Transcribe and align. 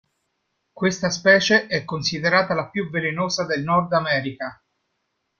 Questa 0.73 1.11
specie 1.11 1.67
è 1.67 1.85
considerata 1.85 2.55
la 2.55 2.69
più 2.69 2.89
velenosa 2.89 3.45
del 3.45 3.61
nord 3.61 3.93
America. 3.93 4.59